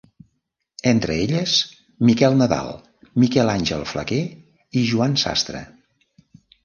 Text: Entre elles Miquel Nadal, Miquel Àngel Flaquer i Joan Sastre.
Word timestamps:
Entre 0.91 1.17
elles 1.25 1.51
Miquel 2.09 2.39
Nadal, 2.39 2.71
Miquel 3.25 3.53
Àngel 3.59 3.85
Flaquer 3.93 4.23
i 4.83 4.87
Joan 4.93 5.15
Sastre. 5.27 5.63